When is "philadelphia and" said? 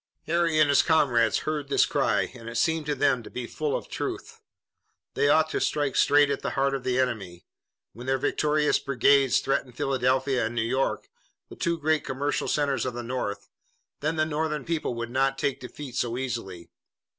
9.77-10.55